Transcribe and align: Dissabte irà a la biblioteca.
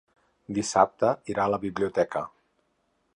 Dissabte 0.57 1.11
irà 1.33 1.45
a 1.45 1.53
la 1.57 1.61
biblioteca. 1.67 2.25